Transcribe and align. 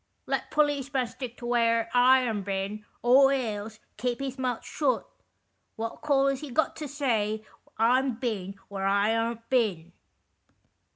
Let 0.25 0.49
policeman 0.49 1.05
stick 1.05 1.37
to 1.37 1.45
where 1.45 1.87
I 1.93 2.21
am 2.21 2.41
bin, 2.41 2.85
or 3.03 3.31
else 3.31 3.79
keep 3.97 4.19
his 4.19 4.39
mouth 4.39 4.65
shut. 4.65 5.07
What 5.75 6.01
call 6.01 6.25
Is 6.25 6.41
he 6.41 6.49
got 6.49 6.75
to 6.77 6.87
say 6.87 7.45
I'm 7.77 8.15
bin 8.15 8.55
where 8.67 8.87
I 8.87 9.15
aren't 9.15 9.47
bin 9.51 9.91